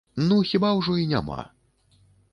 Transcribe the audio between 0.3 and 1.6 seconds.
хіба ўжо і няма?